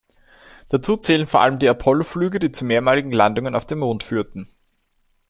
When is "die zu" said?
2.39-2.65